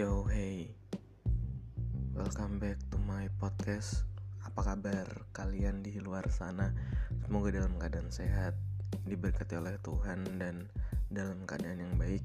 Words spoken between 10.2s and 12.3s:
dan dalam keadaan yang baik.